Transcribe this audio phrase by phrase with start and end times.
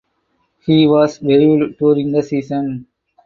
[0.65, 2.87] He was waived during the season.